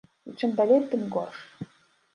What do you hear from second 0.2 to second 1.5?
І чым далей, тым горш.